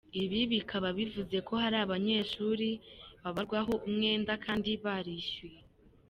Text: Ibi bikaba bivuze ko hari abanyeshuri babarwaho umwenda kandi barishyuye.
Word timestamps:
Ibi 0.23 0.39
bikaba 0.53 0.87
bivuze 0.97 1.37
ko 1.47 1.53
hari 1.63 1.77
abanyeshuri 1.85 2.69
babarwaho 3.23 3.73
umwenda 3.87 4.33
kandi 4.45 4.71
barishyuye. 4.83 5.59